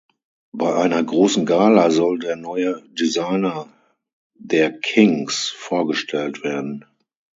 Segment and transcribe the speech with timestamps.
[0.51, 3.71] Bei einer großen Gala soll der neue Designer
[4.33, 6.85] der Kings vorgestellt werden.